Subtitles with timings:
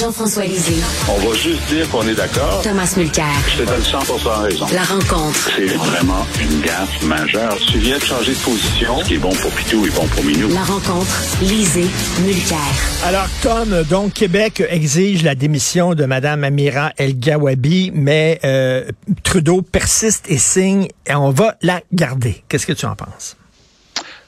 [0.00, 0.82] Jean-François Lisée.
[1.08, 2.60] On va juste dire qu'on est d'accord.
[2.62, 3.24] Thomas Mulcair.
[3.48, 3.98] Je te donne 100
[4.42, 4.66] raison.
[4.74, 5.50] La rencontre.
[5.56, 7.56] C'est vraiment une gaffe majeure.
[7.70, 9.00] Tu viens de changer de position.
[9.00, 10.48] Ce qui est bon pour Pitou est bon pour Minou.
[10.48, 11.06] La rencontre.
[11.40, 11.86] Lisée.
[12.20, 12.58] Mulcair.
[13.06, 18.84] Alors, Tom, donc, Québec exige la démission de Mme Amira El-Gawabi, mais euh,
[19.22, 22.42] Trudeau persiste et signe et on va la garder.
[22.48, 23.36] Qu'est-ce que tu en penses?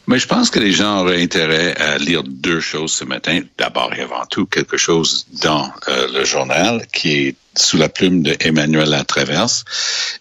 [0.09, 3.43] Mais je pense que les gens auraient intérêt à lire deux choses ce matin.
[3.59, 8.23] D'abord et avant tout, quelque chose dans euh, le journal qui est sous la plume
[8.23, 9.67] de Emmanuel Latraverse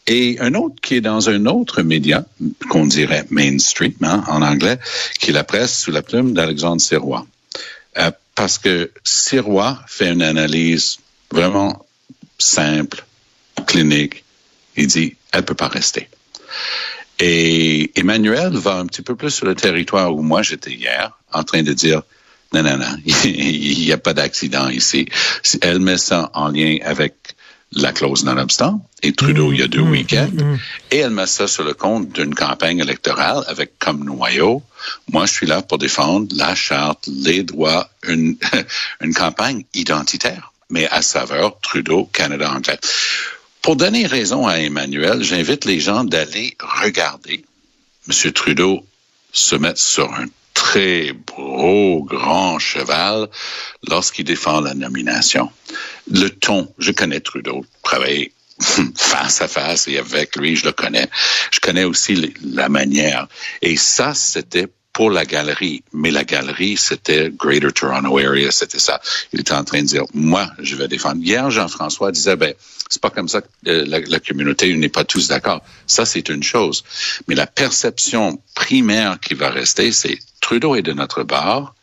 [0.05, 2.25] et un autre qui est dans un autre média
[2.67, 4.77] qu'on dirait mainstream hein, en anglais,
[5.19, 7.25] qui est la presse sous la plume d'Alexandre Sirois.
[7.97, 10.97] Euh, parce que Sirois fait une analyse
[11.31, 11.85] vraiment
[12.37, 13.05] simple,
[13.65, 14.25] clinique.
[14.75, 16.09] Il dit, elle peut pas rester.
[17.19, 21.43] Et Emmanuel va un petit peu plus sur le territoire où moi j'étais hier, en
[21.43, 22.03] train de dire
[22.53, 25.07] non, non, non, il n'y a pas d'accident ici.
[25.61, 27.13] Elle met ça en lien avec
[27.73, 30.29] la clause non-obstant et Trudeau il y a deux mmh, week-ends.
[30.31, 30.59] Mmh, mmh.
[30.91, 34.63] Et elle met ça sur le compte d'une campagne électorale avec comme noyau,
[35.11, 38.37] moi je suis là pour défendre la charte, les droits, une,
[39.01, 42.79] une campagne identitaire, mais à saveur Trudeau, Canada anglais.
[43.61, 47.43] Pour donner raison à Emmanuel, j'invite les gens d'aller regarder
[48.07, 48.31] M.
[48.31, 48.85] Trudeau
[49.31, 53.27] se mettre sur un très gros, grand cheval
[53.87, 55.51] lorsqu'il défend la nomination.
[56.09, 58.31] Le ton, je connais Trudeau, travailler
[58.95, 61.07] face à face et avec lui, je le connais.
[61.51, 63.27] Je connais aussi la manière.
[63.61, 64.67] Et ça, c'était
[64.97, 65.83] pour la galerie.
[65.93, 68.99] Mais la galerie, c'était Greater Toronto Area, c'était ça.
[69.31, 71.21] Il était en train de dire, moi, je vais défendre.
[71.21, 72.55] Hier, Jean-François disait, ben,
[72.89, 75.61] c'est pas comme ça que euh, la, la, communauté n'est pas tous d'accord.
[75.85, 76.83] Ça, c'est une chose.
[77.27, 81.75] Mais la perception primaire qui va rester, c'est Trudeau est de notre bord,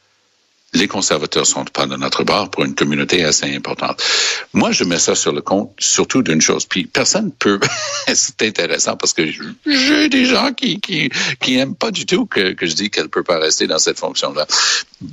[0.75, 4.03] les conservateurs sont pas de notre bord pour une communauté assez importante.
[4.53, 6.67] Moi, je mets ça sur le compte surtout d'une chose.
[6.67, 7.61] Puis personne peut.
[8.14, 9.24] c'est intéressant parce que
[9.67, 13.08] j'ai des gens qui qui qui aiment pas du tout que que je dis qu'elle
[13.08, 14.46] peut pas rester dans cette fonction-là.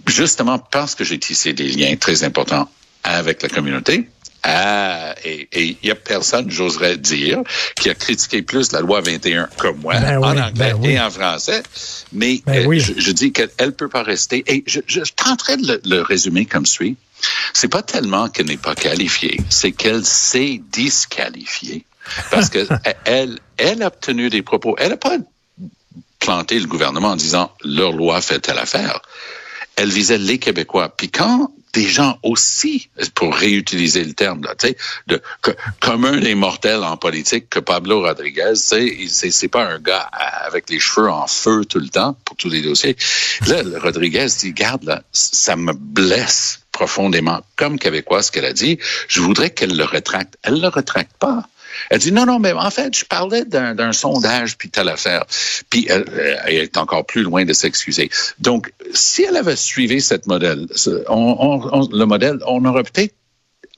[0.08, 2.70] Justement parce que j'ai tissé des liens très importants
[3.04, 4.08] avec la communauté
[4.44, 7.42] ah, et il y a personne, j'oserais dire,
[7.76, 11.12] qui a critiqué plus la loi 21 que moi, ben en anglais ben et en
[11.12, 11.62] français.
[12.12, 14.44] Mais ben euh, je, dis qu'elle peut pas rester.
[14.48, 16.98] Et je, je, tenterai de le, résumer comme suit.
[17.54, 21.86] C'est pas tellement qu'elle n'est pas qualifiée, c'est qu'elle s'est disqualifiée.
[22.32, 22.68] Parce que
[23.06, 24.76] elle, elle a obtenu des propos.
[24.80, 25.18] Elle n'a pas
[26.20, 29.02] planté le gouvernement en disant leur loi fait telle affaire.
[29.76, 30.90] Elle visait les Québécois.
[30.90, 34.56] Puis quand des gens aussi, pour réutiliser le terme, là,
[35.08, 35.22] de,
[35.80, 40.10] comme un des mortels en politique que Pablo Rodriguez, c'est, c'est pas un gars
[40.46, 42.96] avec les cheveux en feu tout le temps pour tous les dossiers.
[43.48, 48.80] Là, Rodriguez dit, garde, là, ça me blesse profondément, comme québécois, ce qu'elle a dit.
[49.08, 50.38] Je voudrais qu'elle le retracte.
[50.44, 51.48] Elle le retracte pas.
[51.90, 55.26] Elle dit non, non, mais en fait, je parlais d'un sondage, puis telle affaire.
[55.70, 56.06] Puis elle,
[56.46, 58.10] elle, est encore plus loin de s'excuser.
[58.40, 60.68] Donc, si elle avait suivi cette modèle,
[61.08, 63.14] on, le modèle, on aurait peut-être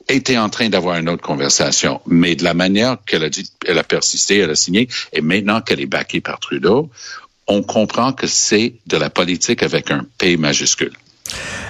[0.08, 2.00] été en train d'avoir une autre conversation.
[2.06, 5.60] Mais de la manière qu'elle a dit, elle a persisté, elle a signé, et maintenant
[5.60, 6.90] qu'elle est backée par Trudeau,
[7.46, 10.92] on comprend que c'est de la politique avec un P majuscule.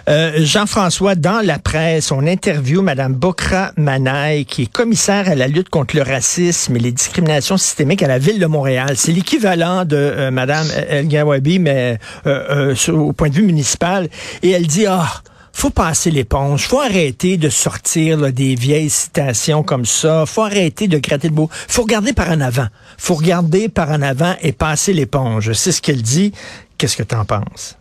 [0.08, 5.48] Euh, Jean-François, dans la presse, on interview Mme Bokra Manaï, qui est commissaire à la
[5.48, 8.94] lutte contre le racisme et les discriminations systémiques à la Ville de Montréal.
[8.96, 14.08] C'est l'équivalent de euh, Mme El Gawabi, mais euh, au point de vue municipal.
[14.42, 15.08] Et elle dit, ah,
[15.52, 20.98] faut passer l'éponge, faut arrêter de sortir des vieilles citations comme ça, faut arrêter de
[20.98, 22.66] gratter le beau, faut regarder par en avant,
[22.98, 25.52] faut regarder par en avant et passer l'éponge.
[25.52, 26.32] C'est ce qu'elle dit.
[26.76, 27.78] Qu'est-ce que tu en penses?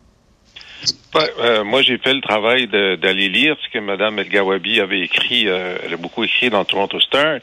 [1.15, 5.47] Euh, moi, j'ai fait le travail d'aller lire ce que Mme El Gawabi avait écrit.
[5.47, 7.39] Euh, elle a beaucoup écrit dans Toronto Star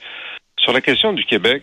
[0.58, 1.62] sur la question du Québec.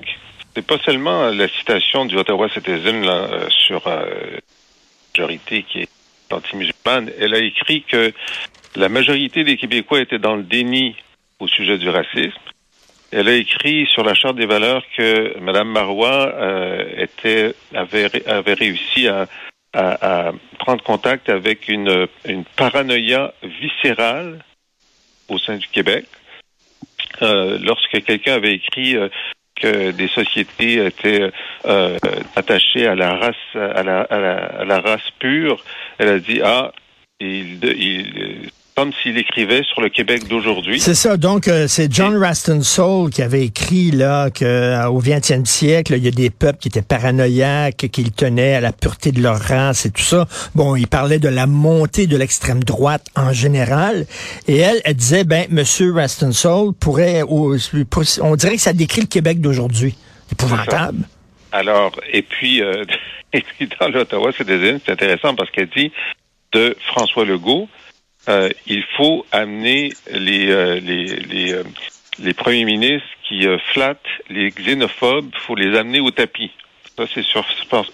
[0.56, 4.06] C'est pas seulement la citation du Ottawa Citizen là, euh, sur la
[5.16, 5.90] majorité qui est
[6.32, 7.12] anti-musulmane.
[7.20, 8.12] Elle a écrit que
[8.76, 10.96] la majorité des Québécois étaient dans le déni
[11.40, 12.40] au sujet du racisme.
[13.12, 16.34] Elle a écrit sur la charte des valeurs que Mme Marois
[16.98, 19.28] était avait, avait réussi à
[19.78, 24.44] à, prendre contact avec une, une paranoïa viscérale
[25.30, 26.06] au sein du Québec.
[27.22, 29.10] Euh, lorsque quelqu'un avait écrit euh,
[29.56, 31.32] que des sociétés étaient
[31.66, 31.98] euh,
[32.36, 35.64] attachées à la race à la, à la, race pure,
[35.98, 36.72] elle a dit ah
[37.20, 40.80] il, il comme s'il écrivait sur le Québec d'aujourd'hui.
[40.80, 41.18] C'est ça.
[41.18, 45.96] Donc, euh, c'est John Raston Soul qui avait écrit là que euh, au 20e siècle,
[45.98, 49.40] il y a des peuples qui étaient paranoïaques, qu'ils tenaient à la pureté de leur
[49.40, 50.28] race et tout ça.
[50.54, 54.06] Bon, il parlait de la montée de l'extrême droite en général.
[54.48, 59.08] Et elle, elle disait, ben, Monsieur Raston Soul pourrait, on dirait que ça décrit le
[59.08, 59.96] Québec d'aujourd'hui.
[60.32, 61.00] Épouvantable.
[61.52, 62.86] Alors, et puis, euh,
[63.34, 65.92] et puis dans l'Ottawa Citizen, c'est intéressant parce qu'elle dit
[66.52, 67.68] de François Legault,
[68.30, 71.64] euh, il faut amener les, euh, les, les, euh,
[72.20, 76.52] les, premiers ministres qui flattent les xénophobes, il faut les amener au tapis.
[76.98, 77.46] Ça, c'est sûr.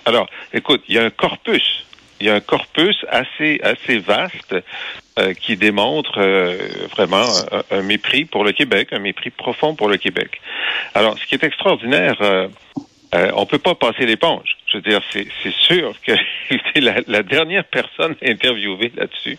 [0.06, 1.86] Alors, écoute, il y a un corpus.
[2.20, 4.56] Il y a un corpus assez assez vaste
[5.42, 6.20] qui démontre
[6.96, 7.26] vraiment
[7.70, 10.40] un, mépris pour le Québec, un mépris profond pour le Québec.
[10.94, 12.48] Alors, ce qui est extraordinaire,
[13.14, 14.58] euh, on peut pas passer l'éponge.
[14.74, 16.14] Je veux dire, c'est, sûr que
[16.80, 19.38] la, la, dernière personne interviewée là-dessus,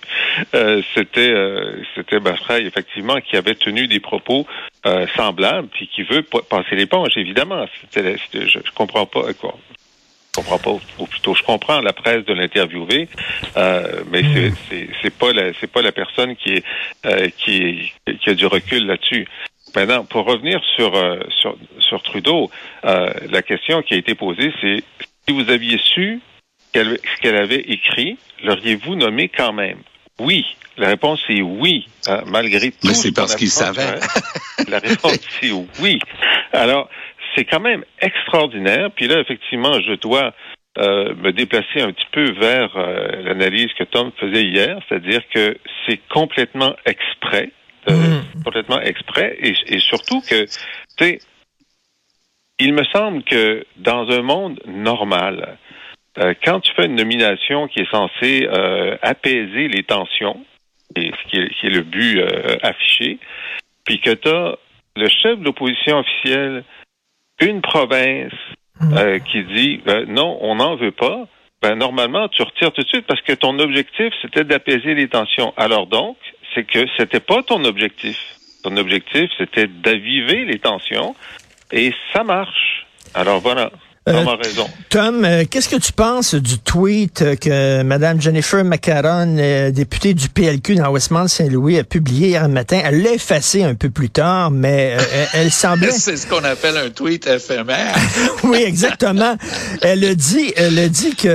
[0.54, 2.18] euh, c'était euh, c'était
[2.60, 4.46] effectivement qui avait tenu des propos
[4.86, 7.16] euh, semblables puis qui veut passer l'éponge.
[7.16, 9.58] Évidemment, c'était, je, je comprends pas quoi.
[10.36, 13.08] Je comprends pas, ou plutôt je comprends la presse de l'interviewé,
[13.56, 16.64] euh, mais c'est, c'est, c'est pas la c'est pas la personne qui est
[17.06, 19.26] euh, qui, qui a du recul là-dessus.
[19.74, 22.50] Maintenant, pour revenir sur, euh, sur, sur, Trudeau,
[22.84, 24.84] euh, la question qui a été posée, c'est
[25.26, 26.20] si vous aviez su
[26.74, 29.78] ce qu'elle avait écrit, l'auriez-vous nommé quand même?
[30.18, 30.44] Oui.
[30.76, 32.78] La réponse est oui, hein, malgré tout.
[32.88, 34.00] Mais c'est parce qu'il savait.
[34.68, 36.00] la réponse est oui.
[36.52, 36.88] Alors,
[37.34, 38.90] c'est quand même extraordinaire.
[38.94, 40.34] Puis là, effectivement, je dois
[40.78, 42.76] euh, me déplacer un petit peu vers
[43.22, 45.56] l'analyse que Tom faisait hier, c'est-à-dire que
[45.86, 47.50] c'est complètement exprès.
[47.90, 48.42] Euh, mm.
[48.44, 50.50] complètement exprès et, et surtout que, tu
[50.98, 51.18] sais,
[52.58, 55.58] il me semble que dans un monde normal,
[56.18, 60.44] euh, quand tu fais une nomination qui est censée euh, apaiser les tensions,
[60.96, 62.22] et ce qui est, qui est le but
[62.62, 63.18] affiché,
[63.84, 64.56] puis que tu as
[64.96, 66.64] le chef de l'opposition officielle,
[67.40, 68.32] une province
[68.80, 69.18] mm.
[69.24, 71.26] qui dit non, on n'en veut pas,
[71.60, 75.52] ben normalement tu retires tout de suite parce que ton objectif c'était d'apaiser les tensions.
[75.56, 76.16] Alors donc,
[76.54, 78.36] c'est que c'était pas ton objectif.
[78.62, 81.14] Ton objectif, c'était d'aviver les tensions
[81.72, 82.86] et ça marche.
[83.14, 83.70] Alors voilà.
[84.06, 84.68] Euh, raison.
[84.90, 90.28] Tom, euh, qu'est-ce que tu penses du tweet que Mme Jennifer McCarron, euh, députée du
[90.28, 92.82] PLQ dans Westmount-Saint-Louis, a publié hier matin?
[92.84, 94.98] Elle l'a effacé un peu plus tard, mais
[95.32, 95.90] elle, semblait...
[95.90, 97.96] C'est ce qu'on appelle un tweet éphémère.
[98.44, 99.38] oui, exactement.
[99.80, 101.28] Elle a dit, elle a dit que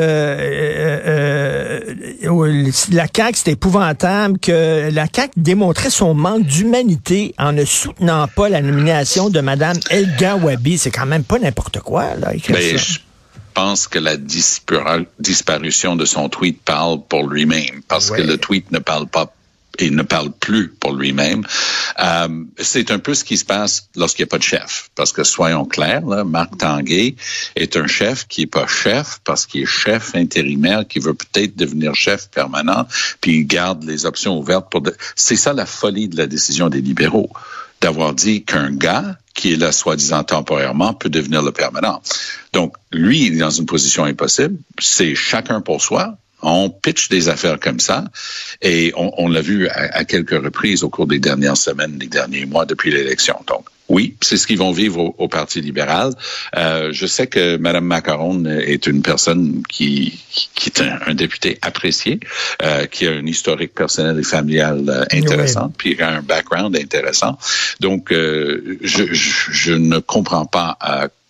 [2.92, 8.48] la CAQ, c'était épouvantable, que la CAQ démontrait son manque d'humanité en ne soutenant pas
[8.48, 10.78] la nomination de Mme Elga Wabi.
[10.78, 12.30] C'est quand même pas n'importe quoi, là.
[12.60, 13.00] Ben, je
[13.54, 18.80] pense que la disparition de son tweet parle pour lui-même, parce que le tweet ne
[18.80, 19.34] parle pas
[19.80, 21.46] et ne parle plus pour lui-même.
[22.00, 24.90] Euh, c'est un peu ce qui se passe lorsqu'il n'y a pas de chef.
[24.96, 27.16] Parce que soyons clairs, là, Marc Tanguay
[27.56, 31.56] est un chef qui est pas chef parce qu'il est chef intérimaire, qui veut peut-être
[31.56, 32.88] devenir chef permanent,
[33.22, 34.84] puis il garde les options ouvertes pour...
[35.16, 37.30] C'est ça la folie de la décision des libéraux
[37.82, 42.02] d'avoir dit qu'un gars qui est là soi-disant temporairement peut devenir le permanent.
[42.54, 44.58] Donc, lui, il est dans une position impossible.
[44.80, 46.18] C'est chacun pour soi.
[46.42, 48.06] On pitch des affaires comme ça
[48.62, 52.46] et on, l'a vu à, à, quelques reprises au cours des dernières semaines, des derniers
[52.46, 53.36] mois depuis l'élection.
[53.46, 56.14] Donc, oui, c'est ce qu'ils vont vivre au, Parti libéral.
[56.56, 60.20] Euh, je sais que Mme Macaron est une personne qui,
[60.56, 62.20] qui est un, député apprécié,
[62.64, 66.76] euh, qui a un historique personnel et familial euh, intéressant, puis puis a un background
[66.76, 67.38] intéressant.
[67.80, 70.78] Donc, euh, je, je, je, ne comprends pas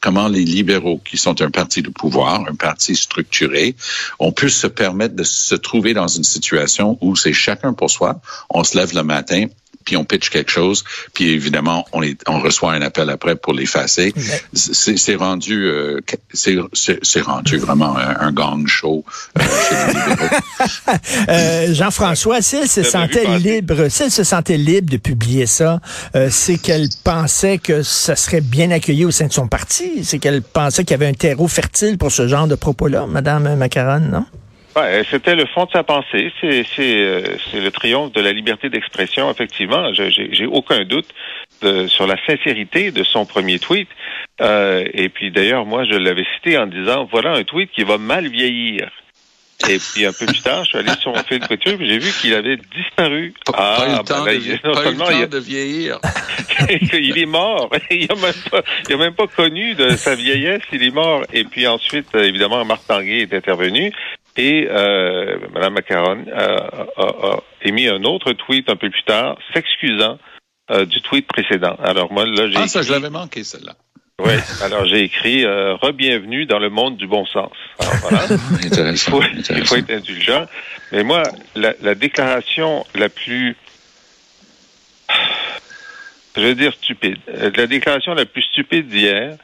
[0.02, 3.76] comment les libéraux, qui sont un parti de pouvoir, un parti structuré,
[4.18, 8.22] on peut se permettre de se trouver dans une situation où c'est chacun pour soi.
[8.50, 9.48] On se lève le matin,
[9.90, 10.84] puis on pitch quelque chose,
[11.16, 14.14] puis évidemment, on, est, on reçoit un appel après pour l'effacer.
[14.54, 16.00] C'est rendu, euh,
[16.32, 19.04] c'est rendu vraiment un, gang show
[19.40, 19.42] euh,
[21.30, 25.82] euh, Jean-François, si elle se sentait libre, si elle se sentait libre de publier ça,
[26.30, 30.04] c'est qu'elle pensait que ça serait bien accueilli au sein de son parti.
[30.04, 33.56] C'est qu'elle pensait qu'il y avait un terreau fertile pour ce genre de propos-là, Madame
[33.56, 34.26] Macaron, non?
[34.76, 36.32] Ouais, c'était le fond de sa pensée.
[36.42, 39.30] C'est euh, le triomphe de la liberté d'expression.
[39.32, 41.08] Effectivement, j'ai aucun doute
[41.62, 43.90] de, sur la sincérité de son premier tweet.
[44.42, 47.98] Euh, et puis d'ailleurs, moi, je l'avais cité en disant voilà un tweet qui va
[47.98, 48.90] mal vieillir.
[49.68, 51.86] Et puis un peu plus tard, je suis allé sur mon fil de couture et
[51.86, 53.34] j'ai vu qu'il avait disparu.
[53.46, 56.00] Pas, ah, pas eu le temps, ben, de, pas eu le temps de vieillir.
[56.94, 57.70] il est mort.
[57.92, 60.62] il n'a même pas, il a même pas connu de sa vieillesse.
[60.72, 61.24] Il est mort.
[61.34, 63.92] Et puis ensuite, euh, évidemment, Marc Tanguay est intervenu.
[64.38, 69.38] Et euh, Mme Macaron a, a, a, émis un autre tweet un peu plus tard,
[69.54, 70.18] s'excusant
[70.72, 71.76] euh, du tweet précédent.
[71.84, 72.58] Alors moi, là, j'ai...
[72.58, 73.76] Ah, ça, je l'avais manqué, celle-là.
[74.22, 77.52] Oui, alors j'ai écrit euh, Re-bienvenue dans le monde du bon sens.
[77.80, 78.20] Alors voilà,
[78.92, 80.46] il, faut, il faut être indulgent.
[80.92, 81.24] Mais moi,
[81.56, 83.56] la, la déclaration la plus
[86.36, 87.18] je veux dire stupide.
[87.28, 89.38] La déclaration la plus stupide d'hier,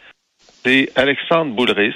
[0.63, 1.95] c'est Alexandre Boulris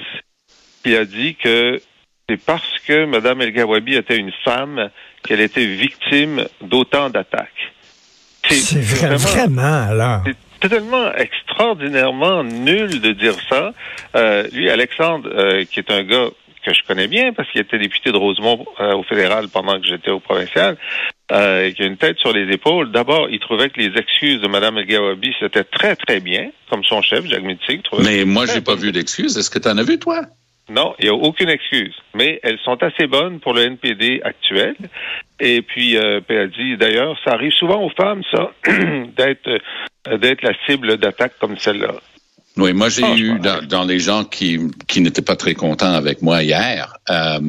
[0.83, 1.81] qui a dit que
[2.29, 4.89] c'est parce que Mme El Gawabi était une femme
[5.23, 7.73] qu'elle était victime d'autant d'attaques.
[8.47, 10.23] C'est vraiment, vraiment alors.
[10.61, 13.73] C'est tellement extraordinairement nul de dire ça.
[14.15, 16.29] Euh, lui, Alexandre, euh, qui est un gars
[16.63, 19.87] que je connais bien parce qu'il était député de Rosemont euh, au fédéral pendant que
[19.87, 20.77] j'étais au provincial,
[21.31, 22.91] euh, qui a une tête sur les épaules.
[22.91, 26.83] D'abord, il trouvait que les excuses de Mme El Gawabi, c'était très, très bien, comme
[26.83, 27.81] son chef, Jacques Mitzig.
[28.03, 29.37] Mais moi, j'ai pas vu d'excuses.
[29.37, 30.21] Est-ce que tu en as vu, toi?
[30.69, 31.95] Non, il n'y a aucune excuse.
[32.13, 34.75] Mais elles sont assez bonnes pour le NPD actuel.
[35.39, 38.51] Et puis, euh, elle dit, d'ailleurs, ça arrive souvent aux femmes, ça,
[39.17, 41.95] d'être euh, d'être la cible d'attaques comme celle-là.
[42.57, 46.21] Oui, moi j'ai eu dans, dans, les gens qui, qui n'étaient pas très contents avec
[46.21, 47.39] moi hier, euh,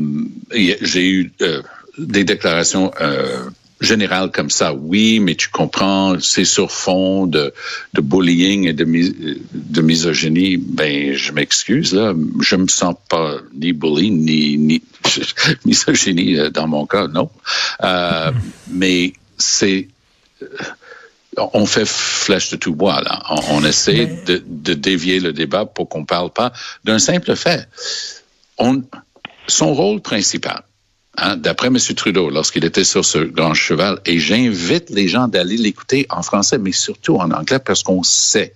[0.52, 1.62] j'ai eu euh,
[1.98, 4.74] des déclarations euh, générales comme ça.
[4.74, 7.52] Oui, mais tu comprends, c'est sur fond de,
[7.94, 10.56] de bullying et de, de misogynie.
[10.56, 14.82] Ben, je m'excuse là, je me sens pas ni bully ni, ni
[15.64, 17.30] misogynie euh, dans mon cas, non.
[17.82, 18.32] Euh,
[18.70, 19.88] mais c'est
[21.36, 23.22] on fait flèche de tout bois, là.
[23.30, 24.22] On, on essaie Mais...
[24.26, 26.52] de, de, dévier le débat pour qu'on parle pas
[26.84, 27.68] d'un simple fait.
[28.58, 28.82] On,
[29.46, 30.62] son rôle principal,
[31.16, 31.78] hein, d'après M.
[31.78, 36.58] Trudeau, lorsqu'il était sur ce grand cheval, et j'invite les gens d'aller l'écouter en français,
[36.58, 38.54] mais surtout en anglais, parce qu'on sait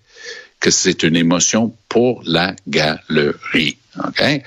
[0.61, 3.77] que c'est une émotion pour la galerie.
[4.09, 4.43] Okay?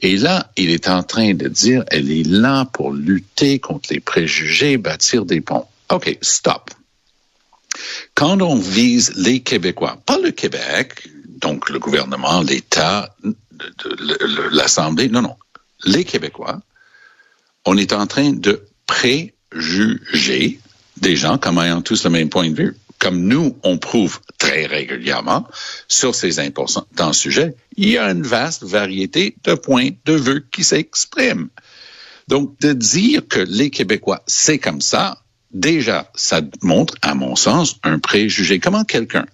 [0.00, 4.00] Et là, il est en train de dire, elle est là pour lutter contre les
[4.00, 5.66] préjugés, bâtir des ponts.
[5.90, 6.70] OK, stop
[8.14, 13.14] quand on vise les Québécois, pas le Québec, donc le gouvernement, l'État,
[14.50, 15.36] l'Assemblée, non, non,
[15.84, 16.60] les Québécois,
[17.64, 20.58] on est en train de préjuger
[20.98, 22.76] des gens comme ayant tous le même point de vue.
[22.98, 25.46] Comme nous, on prouve très régulièrement
[25.88, 30.62] sur ces importants sujets, il y a une vaste variété de points de vue qui
[30.62, 31.48] s'expriment.
[32.28, 35.18] Donc, de dire que les Québécois, c'est comme ça,
[35.52, 38.60] déjà, ça montre, à mon sens, un préjugé.
[38.60, 39.26] Comment quelqu'un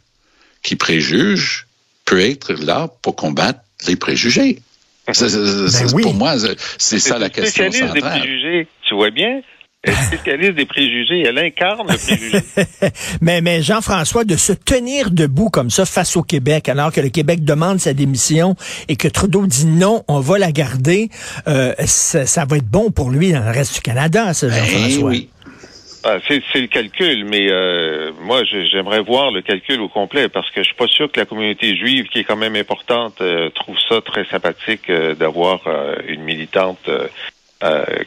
[0.63, 1.67] qui préjuge
[2.07, 4.63] peut être là pour combattre les préjugés?
[5.09, 6.03] Ben oui.
[6.03, 6.35] Pour moi,
[6.79, 7.93] c'est ça la question centrale.
[7.95, 9.41] Des préjugés, tu vois bien,
[9.85, 12.39] elle spécialiste des préjugés, elle incarne le préjugé.
[13.21, 17.11] mais mais Jean-François, de se tenir debout comme ça face au Québec, alors que le
[17.11, 18.57] Québec demande sa démission
[18.89, 21.11] et que Trudeau dit non, on va la garder,
[21.47, 25.01] euh, ça, ça, va être bon pour lui dans le reste du Canada, ça, Jean-François.
[25.01, 25.29] Ben oui.
[26.05, 30.63] Ah, c'est le calcul, mais euh, moi, j'aimerais voir le calcul au complet parce que
[30.63, 33.77] je suis pas sûr que la communauté juive, qui est quand même importante, euh, trouve
[33.89, 36.89] ça très sympathique euh, d'avoir euh, une militante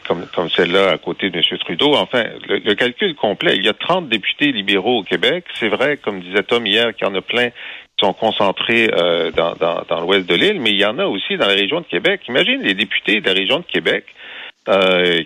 [0.08, 1.58] comme, comme celle-là à côté de M.
[1.60, 1.94] Trudeau.
[1.96, 5.44] Enfin, le, calcul complet, il y a 30 députés libéraux au Québec.
[5.60, 8.88] C'est vrai, comme disait Tom hier, qu'il y en a plein qui sont concentrés
[9.36, 12.22] dans l'ouest de l'île, mais il y en a aussi dans la région de Québec.
[12.30, 14.06] Imagine les députés de la région de Québec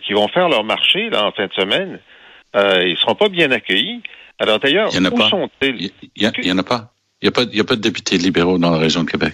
[0.04, 2.00] qui vont faire leur marché là, en fin de semaine.
[2.56, 4.02] Euh, ils seront pas bien accueillis.
[4.40, 5.92] Alors d'ailleurs, où sont-ils?
[6.16, 6.92] Il n'y en a pas.
[7.22, 9.34] Il n'y a, pas, y a pas de députés libéraux dans la région de Québec.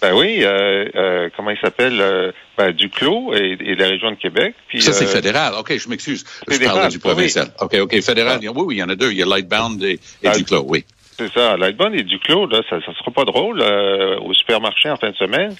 [0.00, 2.00] Ben oui, euh, euh, comment il s'appelle?
[2.00, 4.54] Euh, ben, Duclos et, et la région de Québec.
[4.68, 5.52] Puis, ça, c'est fédéral.
[5.58, 6.24] OK, je m'excuse.
[6.48, 7.48] Je parle du provincial.
[7.60, 7.66] Oui.
[7.66, 8.40] OK, OK, fédéral.
[8.42, 8.50] Ah.
[8.54, 9.10] Oui, oui, il y en a deux.
[9.10, 10.84] Il y a Lightbound et, et ah, Duclos, oui.
[11.18, 11.56] C'est ça.
[11.58, 15.54] Lightbound et Duclos, là, ça ne sera pas drôle au supermarché en fin de semaine.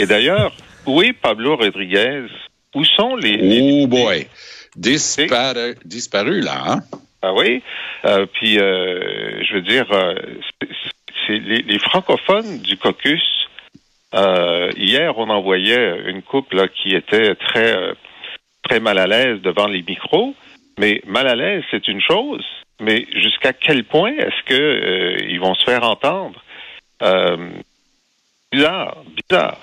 [0.00, 0.52] et d'ailleurs,
[0.86, 2.22] où est Pablo Rodriguez?
[2.74, 3.36] Où sont les...
[3.36, 4.26] les oh boy!
[4.76, 6.62] Disparu, disparu là.
[6.66, 6.80] Hein?
[7.22, 7.62] Ah oui?
[8.04, 10.14] Euh, puis, euh, je veux dire, euh,
[11.26, 13.22] c'est les, francophones du caucus.
[14.14, 17.94] Euh, hier, on envoyait une couple qui était très,
[18.62, 20.34] très mal à l'aise devant les micros.
[20.78, 22.44] Mais mal à l'aise, c'est une chose.
[22.78, 26.44] Mais jusqu'à quel point est-ce que ils vont se faire entendre?
[28.52, 29.58] Bizarre, bizarre.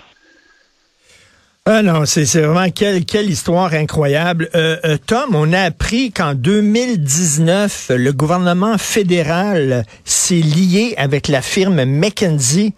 [1.67, 4.49] Ah non, c'est vraiment quelle, histoire incroyable.
[4.55, 11.43] Euh, euh, Tom, on a appris qu'en 2019, le gouvernement fédéral s'est lié avec la
[11.43, 12.73] firme McKinsey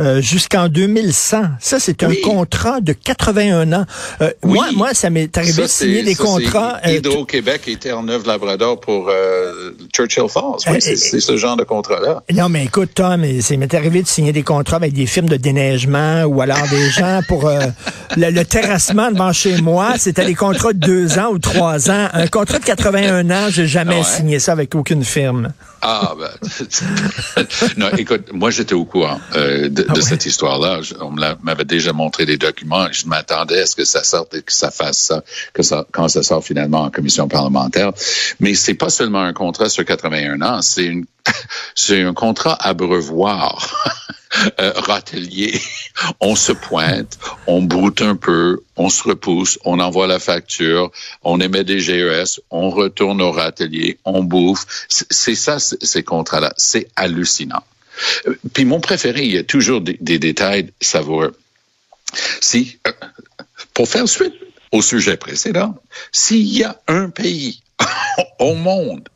[0.00, 1.42] euh, jusqu'en 2100.
[1.60, 2.20] Ça, c'est un Oui.
[2.20, 3.84] contrat de 81 ans.
[4.20, 4.54] Euh, Oui.
[4.54, 6.76] Moi, moi, ça m'est arrivé de signer des ça, contrats.
[6.86, 10.58] euh, Hydro-Québec et Terre-Neuve-Labrador pour euh, Churchill Falls.
[10.70, 12.22] Oui, c'est ce genre de contrat-là.
[12.32, 15.36] Non, mais écoute, Tom, c'est m'est arrivé de signer des contrats avec des firmes de
[15.36, 17.58] déneigement ou alors des gens pour euh,
[18.16, 19.94] le, le terrassement devant chez moi.
[19.98, 22.08] C'était des contrats de deux ans ou trois ans.
[22.12, 24.04] Un contrat de 81 ans, j'ai jamais ouais?
[24.04, 25.52] signé ça avec aucune firme.
[25.80, 27.44] Ah, ben.
[27.76, 30.04] non, écoute, moi, j'étais au courant euh, de, Ah de ouais?
[30.04, 30.80] cette histoire-là.
[31.00, 34.42] On m'avait déjà montré des documents et je m'attendais à ce que ça sorte et
[34.42, 37.92] que ça fasse ça, que ça, quand ça sort finalement en commission parlementaire.
[38.40, 41.06] Mais c'est pas seulement un contrat sur 81 ans, c'est une,
[41.74, 43.74] c'est un contrat abreuvoir.
[44.60, 45.58] Euh, râtelier,
[46.20, 50.92] on se pointe, on broute un peu, on se repousse, on envoie la facture,
[51.24, 54.66] on émet des GES, on retourne au râtelier, on bouffe.
[54.88, 56.52] C'est ça, ces contrats-là.
[56.58, 57.62] C'est hallucinant.
[58.26, 61.36] Euh, Puis mon préféré, il y a toujours des, des détails savoureux.
[62.40, 62.92] Si, euh,
[63.74, 64.34] pour faire suite
[64.72, 65.74] au sujet précédent,
[66.12, 67.62] s'il y a un pays
[68.38, 69.08] au monde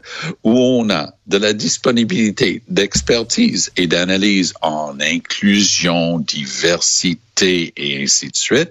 [0.44, 8.36] où on a de la disponibilité d'expertise et d'analyse en inclusion, diversité et ainsi de
[8.36, 8.70] suite,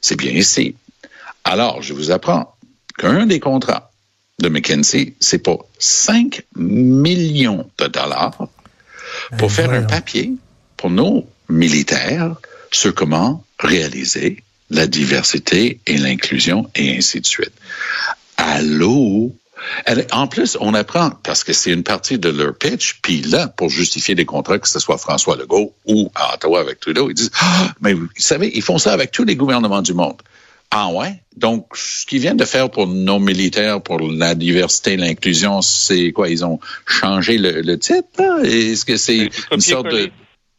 [0.00, 0.74] c'est bien ici.
[1.44, 2.56] Alors, je vous apprends
[2.98, 3.90] qu'un des contrats
[4.40, 8.48] de McKinsey, c'est pour 5 millions de dollars
[9.38, 10.32] pour faire un papier
[10.76, 12.34] pour nos militaires
[12.70, 17.52] sur comment réaliser la diversité et l'inclusion et ainsi de suite.
[18.36, 19.32] Allô?
[20.12, 23.70] En plus, on apprend, parce que c'est une partie de leur pitch, puis là, pour
[23.70, 27.30] justifier des contrats, que ce soit François Legault ou à Ottawa avec Trudeau, ils disent,
[27.40, 30.20] ah, mais vous savez, ils font ça avec tous les gouvernements du monde.
[30.70, 31.22] Ah ouais?
[31.36, 36.12] Donc, ce qu'ils viennent de faire pour nos militaires, pour la diversité et l'inclusion, c'est
[36.12, 36.28] quoi?
[36.28, 38.38] Ils ont changé le, le titre, là?
[38.42, 40.10] Est-ce que c'est une sorte de...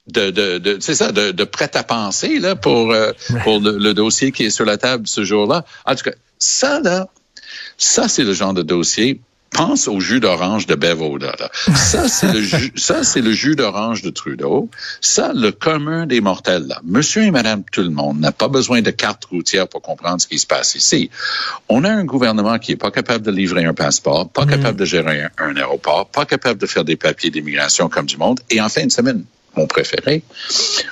[0.10, 3.12] De, de, de- c'est ça, de, de prêt à penser là pour euh,
[3.44, 5.66] pour le, le dossier qui est sur la table ce jour-là?
[5.86, 7.10] En tout cas, ça là,
[7.78, 9.20] ça c'est le genre de dossier.
[9.52, 11.34] Pense au jus d'orange de Bevoda.
[11.40, 11.50] Là.
[11.76, 14.70] Ça c'est le le jus d'orange de Trudeau.
[15.02, 16.80] Ça le commun des mortels là.
[16.84, 20.28] Monsieur et Madame tout le monde n'a pas besoin de carte routière pour comprendre ce
[20.28, 21.10] qui se passe ici.
[21.70, 24.86] On a un gouvernement qui est pas capable de livrer un passeport, pas capable de
[24.86, 28.40] gérer un, un aéroport, pas capable de faire des papiers d'immigration comme du monde.
[28.50, 29.24] Et en fin de semaine,
[29.56, 30.24] mon préféré,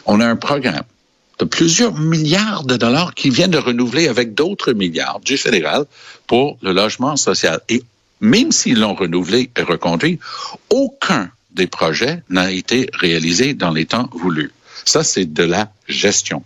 [0.06, 0.84] on a un programme
[1.40, 5.86] de plusieurs milliards de dollars qui viennent de renouveler avec d'autres milliards du fédéral
[6.28, 7.60] pour le logement social.
[7.70, 7.84] Et
[8.22, 10.20] même s'ils l'ont renouvelé et reconduit,
[10.70, 14.52] aucun des projets n'a été réalisé dans les temps voulus.
[14.84, 16.44] Ça, c'est de la gestion.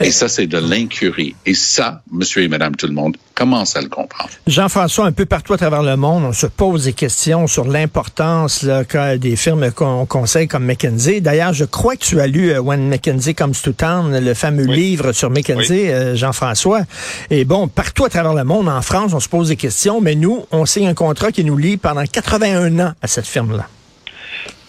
[0.00, 1.34] Et ça, c'est de l'incurie.
[1.46, 4.30] Et ça, monsieur et madame tout le monde, commence à le comprendre.
[4.46, 8.62] Jean-François, un peu partout à travers le monde, on se pose des questions sur l'importance
[8.62, 11.20] là, que des firmes qu'on conseille comme McKinsey.
[11.20, 14.66] D'ailleurs, je crois que tu as lu euh, When McKinsey Comes to Town, le fameux
[14.66, 14.76] Oui.
[14.76, 16.82] livre sur McKinsey, euh, Jean-François.
[17.30, 20.14] Et bon, partout à travers le monde, en France, on se pose des questions, mais
[20.14, 23.68] nous, on signe un contrat qui nous lie pendant 81 ans à cette firme-là.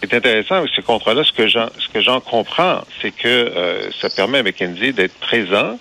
[0.01, 3.89] Est intéressant avec ce contrat-là, ce que j'en, ce que j'en comprends, c'est que euh,
[3.99, 5.79] ça permet à McKenzie d'être présent,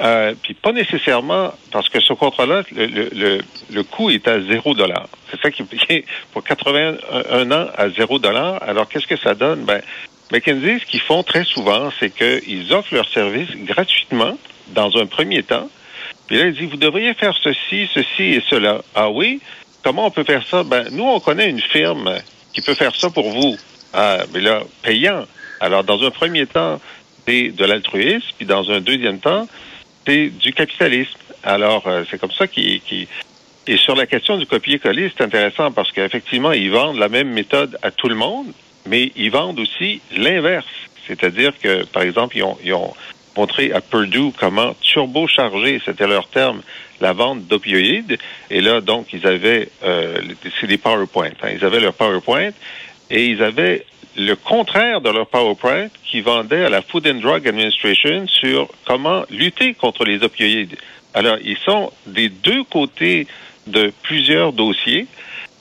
[0.00, 4.40] euh, puis pas nécessairement parce que ce contrat-là, le, le, le, le coût est à
[4.40, 5.06] zéro dollar.
[5.30, 8.62] C'est ça qui est pour 81 ans à zéro dollar.
[8.62, 9.64] Alors qu'est-ce que ça donne?
[9.64, 9.82] Ben,
[10.32, 14.38] McKenzie, ce qu'ils font très souvent, c'est qu'ils offrent leurs services gratuitement
[14.68, 15.68] dans un premier temps.
[16.26, 18.80] Puis là, ils disent, vous devriez faire ceci, ceci et cela.
[18.94, 19.40] Ah oui?
[19.84, 20.62] Comment on peut faire ça?
[20.62, 22.18] Ben, nous, on connaît une firme
[22.52, 23.56] qui peut faire ça pour vous.
[23.92, 25.26] Ah, mais là, payant.
[25.60, 26.80] Alors, dans un premier temps,
[27.26, 29.46] c'est de l'altruisme, puis dans un deuxième temps,
[30.06, 31.18] c'est du capitalisme.
[31.42, 33.08] Alors, euh, c'est comme ça qui, qui...
[33.66, 37.78] Et sur la question du copier-coller, c'est intéressant parce qu'effectivement, ils vendent la même méthode
[37.82, 38.46] à tout le monde,
[38.86, 40.66] mais ils vendent aussi l'inverse.
[41.06, 42.92] C'est-à-dire que, par exemple, ils ont, ils ont
[43.36, 46.62] montré à Purdue comment turbocharger, c'était leur terme,
[47.02, 48.16] la vente d'opioïdes.
[48.50, 50.20] Et là, donc, ils avaient, euh,
[50.58, 51.32] c'est des PowerPoint.
[51.42, 52.52] Hein, ils avaient leur PowerPoint
[53.10, 53.84] et ils avaient
[54.16, 59.24] le contraire de leur PowerPoint qui vendait à la Food and Drug Administration sur comment
[59.30, 60.76] lutter contre les opioïdes.
[61.12, 63.26] Alors, ils sont des deux côtés
[63.66, 65.06] de plusieurs dossiers.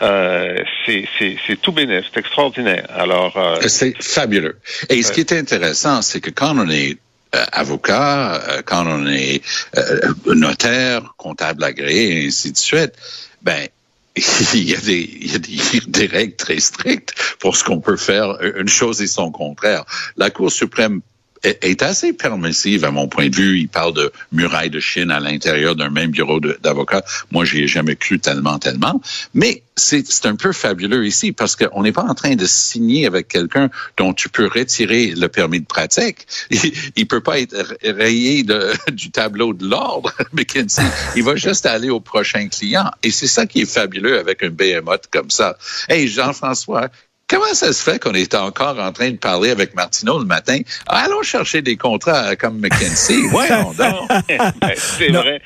[0.02, 2.88] Euh, c'est, tout bénéf, c'est extraordinaire.
[2.90, 4.58] Alors, euh, C'est fabuleux.
[4.90, 6.98] Et ce qui est intéressant, c'est que quand on est
[7.36, 9.41] euh, avocat, euh, quand on est
[9.78, 12.94] euh, notaire, comptable agréé, et ainsi de suite,
[13.41, 13.67] ben
[14.54, 17.80] il y a des, il y a des, des règles très strictes pour ce qu'on
[17.80, 19.86] peut faire une chose et son contraire.
[20.17, 21.02] La Cour suprême
[21.44, 23.60] est assez permissive à mon point de vue.
[23.60, 27.04] Il parle de muraille de Chine à l'intérieur d'un même bureau d'avocats.
[27.32, 29.02] Moi, j'y ai jamais cru tellement, tellement.
[29.34, 33.28] Mais c'est un peu fabuleux ici parce qu'on n'est pas en train de signer avec
[33.28, 36.28] quelqu'un dont tu peux retirer le permis de pratique.
[36.52, 36.60] Il,
[36.96, 40.84] il peut pas être rayé de, du tableau de l'ordre, McKinsey.
[41.16, 42.92] Il va juste aller au prochain client.
[43.04, 45.58] Et c'est ça qui est fabuleux avec un behemoth comme ça.
[45.90, 46.90] Hey, Jean-François,
[47.32, 50.58] Comment ça se fait qu'on est encore en train de parler avec Martineau le matin?
[50.86, 53.22] Allons chercher des contrats comme McKinsey.
[53.32, 54.10] Voyons donc.
[54.76, 55.41] c'est vrai.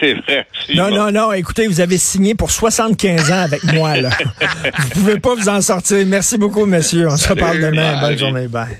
[0.00, 0.46] C'est vrai.
[0.74, 1.32] Non, non, non.
[1.32, 4.10] Écoutez, vous avez signé pour 75 ans avec moi, là.
[4.94, 6.04] vous pouvez pas vous en sortir.
[6.06, 7.06] Merci beaucoup, monsieur.
[7.06, 8.00] On se reparle demain.
[8.00, 8.48] Bonne journée.
[8.48, 8.76] Bye.